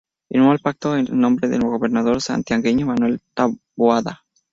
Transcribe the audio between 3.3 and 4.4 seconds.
Taboada.